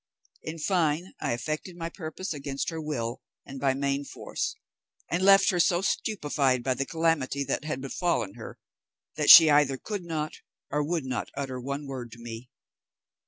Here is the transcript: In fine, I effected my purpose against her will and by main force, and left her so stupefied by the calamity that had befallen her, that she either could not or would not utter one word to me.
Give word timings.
In 0.41 0.57
fine, 0.57 1.13
I 1.21 1.31
effected 1.33 1.77
my 1.77 1.89
purpose 1.89 2.33
against 2.33 2.69
her 2.69 2.81
will 2.81 3.21
and 3.45 3.59
by 3.59 3.75
main 3.75 4.03
force, 4.03 4.55
and 5.11 5.21
left 5.23 5.51
her 5.51 5.59
so 5.59 5.81
stupefied 5.83 6.63
by 6.63 6.73
the 6.73 6.87
calamity 6.87 7.43
that 7.43 7.65
had 7.65 7.81
befallen 7.81 8.33
her, 8.33 8.57
that 9.15 9.29
she 9.29 9.51
either 9.51 9.77
could 9.77 10.03
not 10.03 10.37
or 10.71 10.83
would 10.83 11.05
not 11.05 11.29
utter 11.37 11.61
one 11.61 11.85
word 11.85 12.11
to 12.13 12.19
me. 12.19 12.49